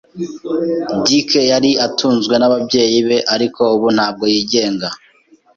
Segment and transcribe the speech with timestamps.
[1.05, 4.87] Dick yari atunzwe n'ababyeyi be, ariko ubu ntabwo yigenga.